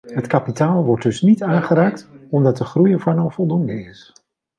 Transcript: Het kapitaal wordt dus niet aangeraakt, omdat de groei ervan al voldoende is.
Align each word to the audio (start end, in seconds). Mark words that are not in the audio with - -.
Het 0.09 0.27
kapitaal 0.27 0.83
wordt 0.83 1.03
dus 1.03 1.21
niet 1.21 1.43
aangeraakt, 1.43 2.07
omdat 2.29 2.57
de 2.57 2.63
groei 2.65 2.93
ervan 2.93 3.19
al 3.19 3.29
voldoende 3.29 3.83
is. 3.83 4.13